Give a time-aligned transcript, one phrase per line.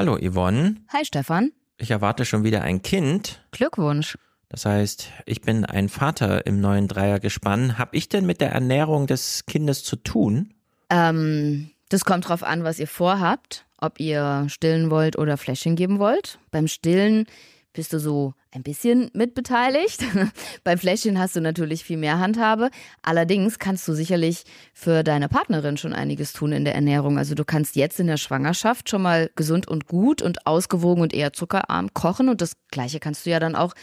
[0.00, 0.76] Hallo Yvonne.
[0.94, 1.52] Hi Stefan.
[1.76, 3.44] Ich erwarte schon wieder ein Kind.
[3.50, 4.16] Glückwunsch.
[4.48, 7.76] Das heißt, ich bin ein Vater im neuen Dreiergespann.
[7.76, 10.54] Hab ich denn mit der Ernährung des Kindes zu tun?
[10.88, 13.66] Ähm, das kommt drauf an, was ihr vorhabt.
[13.76, 16.38] Ob ihr stillen wollt oder Fläschchen geben wollt.
[16.50, 17.26] Beim Stillen
[17.72, 20.04] bist du so ein bisschen mitbeteiligt.
[20.64, 22.70] Beim Fläschchen hast du natürlich viel mehr Handhabe.
[23.02, 24.44] Allerdings kannst du sicherlich
[24.74, 27.18] für deine Partnerin schon einiges tun in der Ernährung.
[27.18, 31.14] Also du kannst jetzt in der Schwangerschaft schon mal gesund und gut und ausgewogen und
[31.14, 32.28] eher zuckerarm kochen.
[32.28, 33.74] Und das Gleiche kannst du ja dann auch,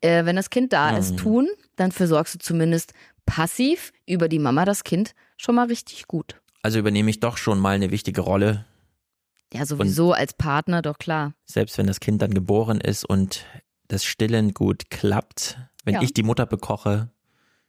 [0.00, 1.48] äh, wenn das Kind da ist, tun.
[1.76, 2.92] Dann versorgst du zumindest
[3.24, 6.40] passiv über die Mama das Kind schon mal richtig gut.
[6.62, 8.64] Also übernehme ich doch schon mal eine wichtige Rolle.
[9.52, 11.32] Ja, sowieso als Partner, doch klar.
[11.46, 13.44] Selbst wenn das Kind dann geboren ist und
[13.88, 16.02] das Stillen gut klappt, wenn Ja.
[16.02, 17.08] ich die Mutter bekoche,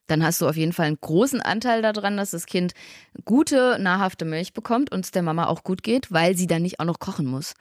[0.08, 2.74] Dann hast du auf jeden Fall einen großen Anteil daran, dass das Kind
[3.26, 6.80] gute, nahrhafte Milch bekommt und es der Mama auch gut geht, weil sie dann nicht
[6.80, 7.54] auch noch kochen muss.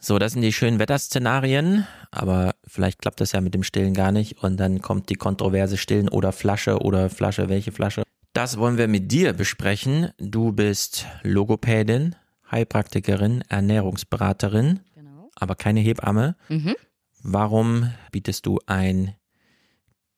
[0.00, 4.10] So, das sind die schönen Wetterszenarien, aber vielleicht klappt das ja mit dem Stillen gar
[4.10, 8.02] nicht und dann kommt die kontroverse Stillen oder Flasche oder Flasche, welche Flasche.
[8.32, 10.10] Das wollen wir mit dir besprechen.
[10.18, 12.16] Du bist Logopädin,
[12.52, 15.30] Heilpraktikerin, Ernährungsberaterin, Genau.
[15.34, 16.36] aber keine Hebamme.
[16.48, 16.74] Mhm.
[17.22, 19.14] Warum bietest du ein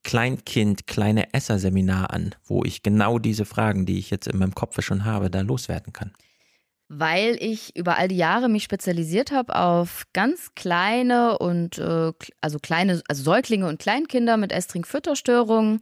[0.02, 4.80] Kleinkind, kleine Esser-Seminar an, wo ich genau diese Fragen, die ich jetzt in meinem Kopf
[4.82, 6.12] schon habe, da loswerden kann?
[6.88, 12.58] Weil ich über all die Jahre mich spezialisiert habe auf ganz kleine und äh, also
[12.58, 15.80] kleine, also Säuglinge und Kleinkinder mit Estring-Fütterstörungen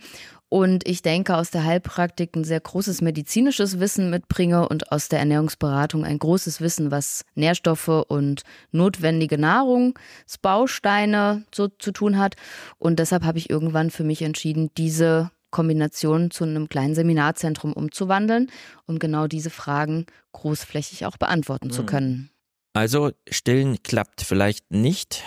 [0.53, 5.21] und ich denke aus der Heilpraktik ein sehr großes medizinisches Wissen mitbringe und aus der
[5.21, 12.35] Ernährungsberatung ein großes Wissen, was Nährstoffe und notwendige Nahrungsbausteine so zu tun hat.
[12.77, 18.51] Und deshalb habe ich irgendwann für mich entschieden, diese Kombination zu einem kleinen Seminarzentrum umzuwandeln,
[18.87, 21.87] um genau diese Fragen großflächig auch beantworten zu Mhm.
[21.87, 22.31] können.
[22.75, 25.23] Also, stillen klappt vielleicht nicht.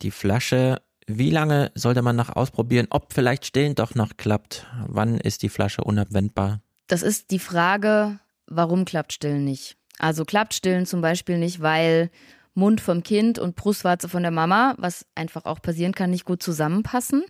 [0.00, 0.80] Die Flasche,
[1.18, 4.66] wie lange sollte man noch ausprobieren, ob vielleicht stillen doch noch klappt?
[4.86, 6.60] Wann ist die Flasche unabwendbar?
[6.86, 9.76] Das ist die Frage, warum klappt Stillen nicht?
[9.98, 12.10] Also klappt Stillen zum Beispiel nicht, weil
[12.54, 16.42] Mund vom Kind und Brustwarze von der Mama, was einfach auch passieren kann, nicht gut
[16.42, 17.22] zusammenpassen.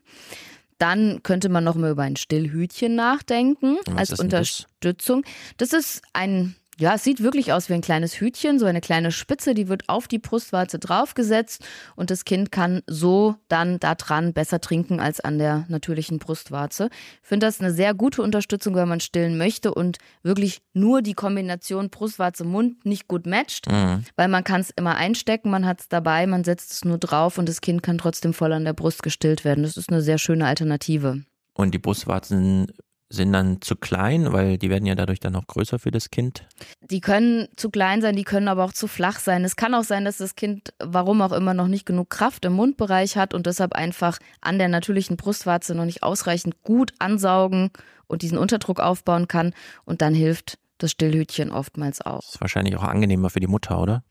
[0.78, 4.60] Dann könnte man noch mal über ein Stillhütchen nachdenken Was als denn das?
[4.60, 5.24] Unterstützung.
[5.58, 9.12] Das ist ein, ja, es sieht wirklich aus wie ein kleines Hütchen, so eine kleine
[9.12, 11.62] Spitze, die wird auf die Brustwarze draufgesetzt
[11.94, 16.88] und das Kind kann so dann da dran besser trinken als an der natürlichen Brustwarze.
[17.22, 21.14] Ich finde das eine sehr gute Unterstützung, wenn man stillen möchte und wirklich nur die
[21.14, 24.04] Kombination Brustwarze-Mund nicht gut matcht, Mhm.
[24.16, 27.36] weil man kann es immer einstecken, man hat es dabei, man setzt es nur drauf
[27.38, 29.62] und das Kind kann trotzdem voll an der Brust gestillt werden.
[29.64, 31.22] Das ist eine sehr schöne Alternative.
[31.52, 32.72] Und die Brustwarzen
[33.12, 36.44] sind dann zu klein, weil die werden ja dadurch dann auch größer für das Kind.
[36.80, 39.44] Die können zu klein sein, die können aber auch zu flach sein.
[39.44, 42.52] Es kann auch sein, dass das Kind, warum auch immer, noch nicht genug Kraft im
[42.52, 47.70] Mundbereich hat und deshalb einfach an der natürlichen Brustwarze noch nicht ausreichend gut ansaugen
[48.06, 49.54] und diesen Unterdruck aufbauen kann.
[49.84, 52.20] Und dann hilft das Stillhütchen oftmals auch.
[52.20, 54.02] Ist wahrscheinlich auch angenehmer für die Mutter, oder?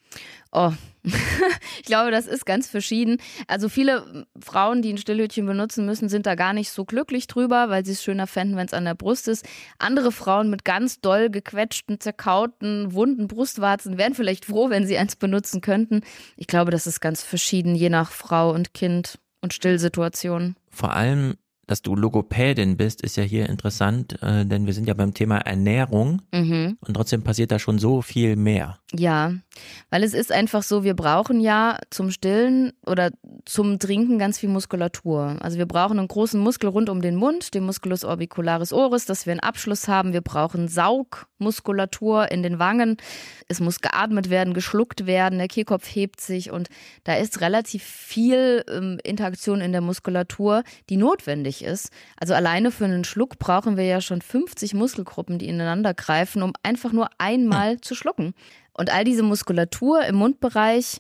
[0.52, 0.72] Oh,
[1.04, 3.18] ich glaube, das ist ganz verschieden.
[3.48, 7.70] Also viele Frauen, die ein Stillhütchen benutzen müssen, sind da gar nicht so glücklich drüber,
[7.70, 9.48] weil sie es schöner fänden, wenn es an der Brust ist.
[9.78, 15.16] Andere Frauen mit ganz doll gequetschten, zerkauten, wunden Brustwarzen wären vielleicht froh, wenn sie eins
[15.16, 16.02] benutzen könnten.
[16.36, 20.56] Ich glaube, das ist ganz verschieden, je nach Frau und Kind und Stillsituation.
[20.70, 21.36] Vor allem,
[21.70, 25.38] dass du Logopädin bist, ist ja hier interessant, äh, denn wir sind ja beim Thema
[25.38, 26.78] Ernährung Mhm.
[26.82, 28.80] und trotzdem passiert da schon so viel mehr.
[28.92, 29.34] Ja,
[29.92, 33.12] weil es ist einfach so, wir brauchen ja zum Stillen oder
[33.46, 35.36] zum Trinken ganz viel Muskulatur.
[35.42, 39.28] Also wir brauchen einen großen Muskel rund um den Mund, den Musculus orbicularis oris, dass
[39.28, 40.12] wir einen Abschluss haben.
[40.14, 42.98] Wir brauchen Saugmuskulatur in den Wangen.
[43.48, 46.70] Es muss geatmet werden, geschluckt werden, der Kehlkopf hebt sich und
[47.04, 51.92] da ist relativ viel ähm, Interaktion in der Muskulatur, die notwendig ist.
[52.18, 56.54] Also alleine für einen Schluck brauchen wir ja schon 50 Muskelgruppen, die ineinander greifen, um
[56.64, 58.34] einfach nur einmal zu schlucken.
[58.74, 61.00] Und all diese Muskulatur im Mundbereich,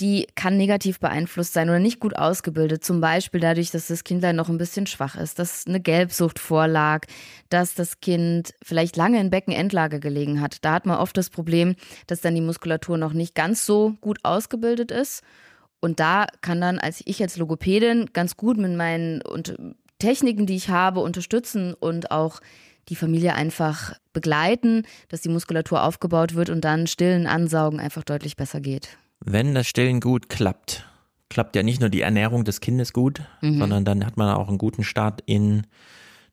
[0.00, 2.84] die kann negativ beeinflusst sein oder nicht gut ausgebildet.
[2.84, 7.06] Zum Beispiel dadurch, dass das Kindlein noch ein bisschen schwach ist, dass eine Gelbsucht vorlag,
[7.48, 10.58] dass das Kind vielleicht lange in Beckenendlage gelegen hat.
[10.64, 11.76] Da hat man oft das Problem,
[12.06, 15.22] dass dann die Muskulatur noch nicht ganz so gut ausgebildet ist.
[15.80, 19.56] Und da kann dann als ich als Logopädin ganz gut mit meinen und
[19.98, 22.40] Techniken, die ich habe, unterstützen und auch
[22.88, 28.36] die Familie einfach begleiten, dass die Muskulatur aufgebaut wird und dann stillen, ansaugen einfach deutlich
[28.36, 28.96] besser geht.
[29.20, 30.86] Wenn das Stillen gut klappt,
[31.28, 34.58] klappt ja nicht nur die Ernährung des Kindes gut, sondern dann hat man auch einen
[34.58, 35.66] guten Start in,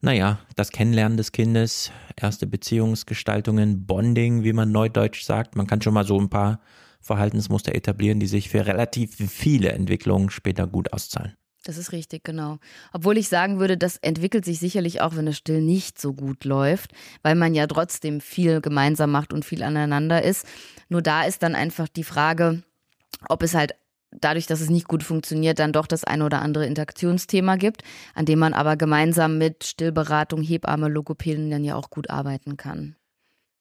[0.01, 5.55] naja, das Kennenlernen des Kindes, erste Beziehungsgestaltungen, Bonding, wie man neudeutsch sagt.
[5.55, 6.59] Man kann schon mal so ein paar
[7.01, 11.33] Verhaltensmuster etablieren, die sich für relativ viele Entwicklungen später gut auszahlen.
[11.63, 12.57] Das ist richtig, genau.
[12.91, 16.43] Obwohl ich sagen würde, das entwickelt sich sicherlich auch, wenn das Still nicht so gut
[16.43, 20.45] läuft, weil man ja trotzdem viel gemeinsam macht und viel aneinander ist.
[20.89, 22.63] Nur da ist dann einfach die Frage,
[23.29, 23.75] ob es halt
[24.11, 27.81] dadurch, dass es nicht gut funktioniert, dann doch das eine oder andere Interaktionsthema gibt,
[28.13, 32.95] an dem man aber gemeinsam mit Stillberatung, Hebamme, Logopäden dann ja auch gut arbeiten kann.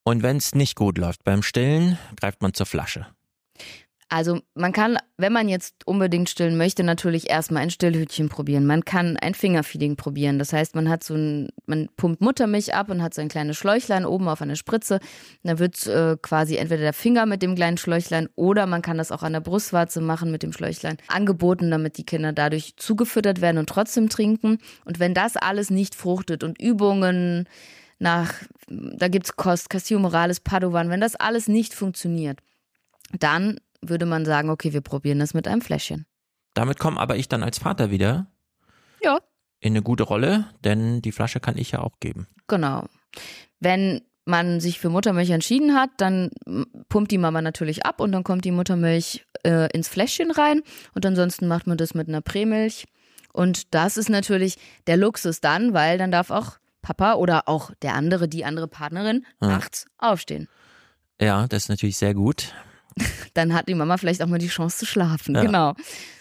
[0.05, 3.07] Und wenn es nicht gut läuft beim Stillen, greift man zur Flasche.
[4.13, 8.67] Also man kann, wenn man jetzt unbedingt stillen möchte, natürlich erstmal ein Stillhütchen probieren.
[8.67, 10.39] Man kann ein Fingerfeeding probieren.
[10.39, 13.57] Das heißt, man hat so ein, man pumpt Muttermilch ab und hat so ein kleines
[13.57, 15.01] Schläuchlein oben auf einer Spritze.
[15.45, 19.13] Dann wird äh, quasi entweder der Finger mit dem kleinen Schläuchlein oder man kann das
[19.13, 23.57] auch an der Brustwarze machen mit dem Schläuchlein angeboten, damit die Kinder dadurch zugefüttert werden
[23.57, 24.59] und trotzdem trinken.
[24.85, 27.49] Und wenn das alles nicht fruchtet und Übungen
[27.99, 28.35] nach,
[28.69, 32.41] da gibt es Kost, Castio Morales, Padovan, wenn das alles nicht funktioniert,
[33.19, 36.07] dann würde man sagen, okay, wir probieren das mit einem Fläschchen.
[36.55, 38.27] Damit komme aber ich dann als Vater wieder
[39.03, 39.19] ja.
[39.61, 42.27] in eine gute Rolle, denn die Flasche kann ich ja auch geben.
[42.47, 42.87] Genau.
[43.61, 46.31] Wenn man sich für Muttermilch entschieden hat, dann
[46.89, 50.63] pumpt die Mama natürlich ab und dann kommt die Muttermilch äh, ins Fläschchen rein
[50.95, 52.87] und ansonsten macht man das mit einer Prämilch.
[53.33, 57.95] Und das ist natürlich der Luxus dann, weil dann darf auch Papa oder auch der
[57.95, 59.49] andere, die andere Partnerin ja.
[59.49, 60.49] nachts aufstehen.
[61.21, 62.53] Ja, das ist natürlich sehr gut
[63.35, 65.35] dann hat die Mama vielleicht auch mal die Chance zu schlafen.
[65.35, 65.43] Ja.
[65.43, 65.75] Genau.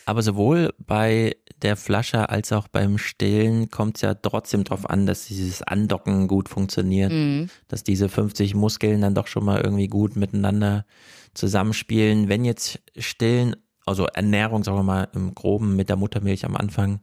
[0.05, 5.05] Aber sowohl bei der Flasche als auch beim Stillen kommt es ja trotzdem darauf an,
[5.05, 7.49] dass dieses Andocken gut funktioniert, mhm.
[7.67, 10.85] dass diese 50 Muskeln dann doch schon mal irgendwie gut miteinander
[11.33, 12.29] zusammenspielen.
[12.29, 17.01] Wenn jetzt Stillen, also Ernährung, sagen wir mal im Groben mit der Muttermilch am Anfang,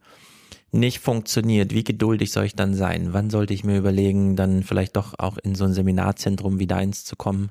[0.70, 3.12] nicht funktioniert, wie geduldig soll ich dann sein?
[3.12, 7.04] Wann sollte ich mir überlegen, dann vielleicht doch auch in so ein Seminarzentrum wie deins
[7.04, 7.50] zu kommen?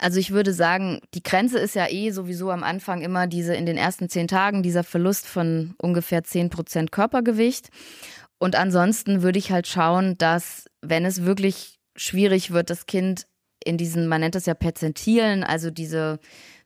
[0.00, 3.66] Also ich würde sagen, die Grenze ist ja eh sowieso am Anfang immer diese in
[3.66, 7.68] den ersten zehn Tagen dieser Verlust von ungefähr zehn Prozent Körpergewicht.
[8.38, 13.26] Und ansonsten würde ich halt schauen, dass wenn es wirklich schwierig wird, das Kind
[13.62, 16.18] in diesen, man nennt das ja Perzentilen, also diese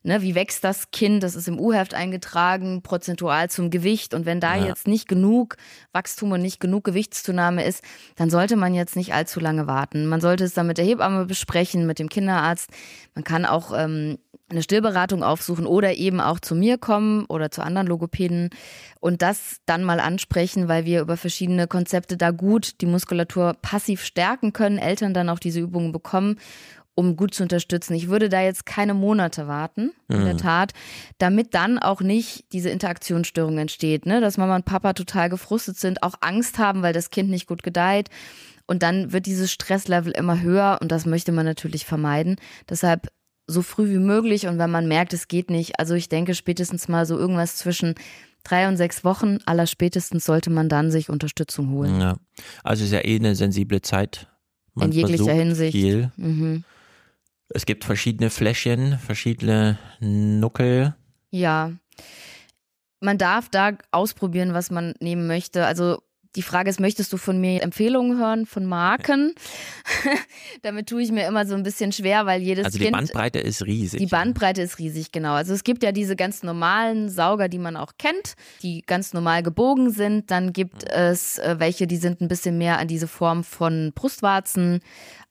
[0.04, 4.14] ne, wie wächst das Kind, das ist im U-Heft eingetragen, prozentual zum Gewicht.
[4.14, 4.66] Und wenn da ja.
[4.66, 5.56] jetzt nicht genug
[5.92, 7.82] Wachstum und nicht genug Gewichtszunahme ist,
[8.14, 10.06] dann sollte man jetzt nicht allzu lange warten.
[10.06, 12.70] Man sollte es dann mit der Hebamme besprechen, mit dem Kinderarzt.
[13.14, 14.18] Man kann auch ähm,
[14.50, 18.50] eine Stillberatung aufsuchen oder eben auch zu mir kommen oder zu anderen Logopäden
[19.00, 24.04] und das dann mal ansprechen, weil wir über verschiedene Konzepte da gut die Muskulatur passiv
[24.04, 26.36] stärken können, Eltern dann auch diese Übungen bekommen
[26.94, 27.94] um gut zu unterstützen.
[27.94, 30.24] Ich würde da jetzt keine Monate warten, in mhm.
[30.24, 30.72] der Tat,
[31.18, 34.20] damit dann auch nicht diese Interaktionsstörung entsteht, ne?
[34.20, 37.62] dass Mama und Papa total gefrustet sind, auch Angst haben, weil das Kind nicht gut
[37.62, 38.10] gedeiht.
[38.66, 42.36] Und dann wird dieses Stresslevel immer höher und das möchte man natürlich vermeiden.
[42.68, 43.08] Deshalb
[43.46, 46.88] so früh wie möglich und wenn man merkt, es geht nicht, also ich denke spätestens
[46.88, 47.94] mal so irgendwas zwischen
[48.42, 52.00] drei und sechs Wochen, aller spätestens sollte man dann sich Unterstützung holen.
[52.00, 52.16] Ja,
[52.62, 54.28] also ist ja eh eine sensible Zeit.
[54.74, 55.72] Man In jeglicher Hinsicht.
[55.72, 56.10] Viel.
[56.16, 56.64] Mhm.
[57.48, 60.94] Es gibt verschiedene Fläschchen, verschiedene Nuckel.
[61.30, 61.72] Ja.
[63.00, 65.66] Man darf da ausprobieren, was man nehmen möchte.
[65.66, 66.02] Also
[66.36, 69.34] die Frage ist, möchtest du von mir Empfehlungen hören von Marken?
[70.62, 73.38] Damit tue ich mir immer so ein bisschen schwer, weil jedes Also die kind, Bandbreite
[73.38, 74.00] ist riesig.
[74.00, 75.34] Die Bandbreite ist riesig, genau.
[75.34, 79.42] Also es gibt ja diese ganz normalen Sauger, die man auch kennt, die ganz normal
[79.42, 80.30] gebogen sind.
[80.30, 80.90] Dann gibt mhm.
[80.90, 84.80] es äh, welche, die sind ein bisschen mehr an diese Form von Brustwarzen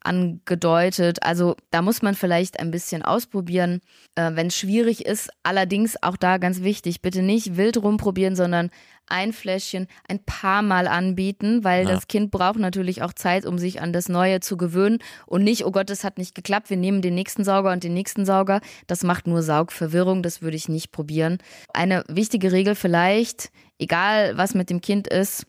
[0.04, 1.22] angedeutet.
[1.22, 3.80] Also da muss man vielleicht ein bisschen ausprobieren,
[4.14, 5.30] äh, wenn es schwierig ist.
[5.42, 8.70] Allerdings auch da ganz wichtig, bitte nicht wild rumprobieren, sondern
[9.06, 11.90] ein Fläschchen ein paar Mal anbieten, weil ja.
[11.94, 15.64] das Kind braucht natürlich auch Zeit, um sich an das Neue zu gewöhnen und nicht,
[15.64, 18.60] oh Gott, das hat nicht geklappt, wir nehmen den nächsten Sauger und den nächsten Sauger.
[18.86, 21.38] Das macht nur Saugverwirrung, das würde ich nicht probieren.
[21.72, 25.46] Eine wichtige Regel vielleicht, egal was mit dem Kind ist,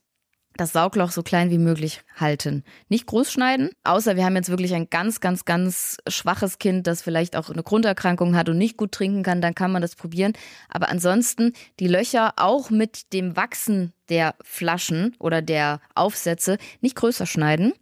[0.58, 2.64] das Saugloch so klein wie möglich halten.
[2.88, 7.02] Nicht groß schneiden, außer wir haben jetzt wirklich ein ganz, ganz, ganz schwaches Kind, das
[7.02, 10.34] vielleicht auch eine Grunderkrankung hat und nicht gut trinken kann, dann kann man das probieren.
[10.70, 17.26] Aber ansonsten die Löcher auch mit dem Wachsen der Flaschen oder der Aufsätze nicht größer
[17.26, 17.74] schneiden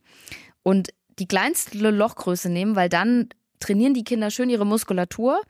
[0.64, 0.90] und
[1.20, 5.42] die kleinste Lochgröße nehmen, weil dann trainieren die Kinder schön ihre Muskulatur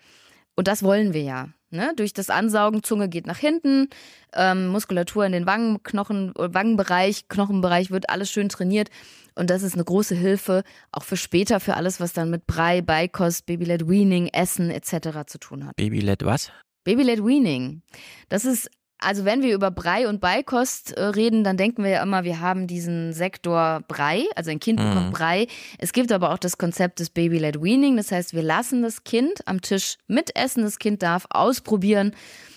[0.55, 1.49] und das wollen wir ja.
[1.73, 1.93] Ne?
[1.95, 3.89] Durch das Ansaugen, Zunge geht nach hinten,
[4.33, 8.89] ähm, Muskulatur in den Wangenknochen, Wangenbereich, Knochenbereich wird alles schön trainiert.
[9.35, 12.81] Und das ist eine große Hilfe, auch für später, für alles, was dann mit Brei,
[12.81, 15.25] Beikost, Babyled Weaning, Essen etc.
[15.25, 15.75] zu tun hat.
[15.75, 16.51] Babyled was?
[16.83, 17.81] Babyled Weaning.
[18.29, 18.69] Das ist
[19.03, 22.39] Also wenn wir über Brei und Beikost äh, reden, dann denken wir ja immer, wir
[22.39, 25.11] haben diesen Sektor Brei, also ein Kind bekommt mhm.
[25.11, 25.47] Brei.
[25.77, 29.47] Es gibt aber auch das Konzept des Baby-led Weaning, das heißt, wir lassen das Kind
[29.47, 32.15] am Tisch mitessen, das Kind darf ausprobieren,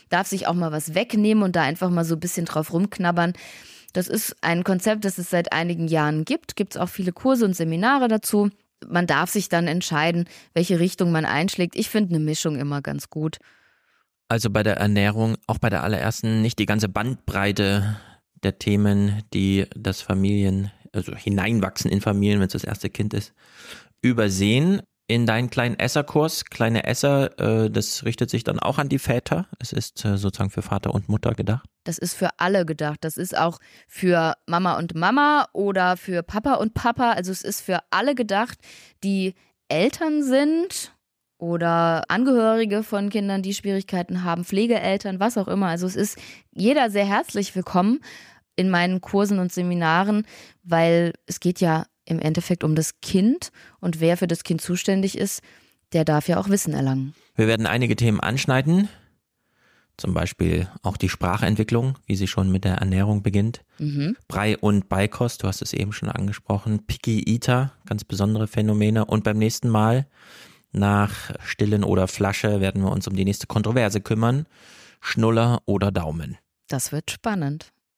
[0.09, 3.33] darf sich auch mal was wegnehmen und da einfach mal so ein bisschen drauf rumknabbern.
[3.93, 6.55] Das ist ein Konzept, das es seit einigen Jahren gibt.
[6.55, 8.51] Gibt es auch viele Kurse und Seminare dazu.
[8.87, 11.75] Man darf sich dann entscheiden, welche Richtung man einschlägt.
[11.77, 13.39] Ich finde eine Mischung immer ganz gut.
[14.29, 17.97] Also bei der Ernährung, auch bei der allerersten, nicht die ganze Bandbreite
[18.43, 23.33] der Themen, die das Familien, also hineinwachsen in Familien, wenn es das erste Kind ist,
[24.03, 24.83] übersehen.
[25.09, 29.47] In deinen kleinen Esserkurs, kleine Esser, äh, das richtet sich dann auch an die Väter.
[29.61, 31.65] Es ist äh, sozusagen für Vater und Mutter gedacht.
[31.85, 32.99] Das ist für alle gedacht.
[33.03, 37.13] Das ist auch für Mama und Mama oder für Papa und Papa.
[37.13, 38.59] Also es ist für alle gedacht,
[39.05, 39.35] die
[39.69, 40.96] Eltern sind
[41.39, 45.67] oder Angehörige von Kindern, die Schwierigkeiten haben, Pflegeeltern, was auch immer.
[45.67, 46.19] Also es ist
[46.53, 48.01] jeder sehr herzlich willkommen
[48.57, 50.27] in meinen Kursen und Seminaren,
[50.63, 53.51] weil es geht ja im Endeffekt um das Kind
[53.81, 55.43] und wer für das Kind zuständig ist,
[55.93, 57.15] der darf ja auch Wissen erlangen.
[57.35, 58.89] Wir werden einige Themen anschneiden,
[59.97, 63.63] zum Beispiel auch die Sprachentwicklung, wie sie schon mit der Ernährung beginnt.
[63.79, 64.17] Mhm.
[64.29, 66.87] Brei und Beikost, du hast es eben schon angesprochen.
[66.87, 69.07] Picky Eater, ganz besondere Phänomene.
[69.07, 70.07] Und beim nächsten Mal
[70.77, 74.47] nach Stillen oder Flasche werden wir uns um die nächste Kontroverse kümmern.
[75.01, 76.39] Schnuller oder Daumen.
[76.69, 77.73] Das wird spannend.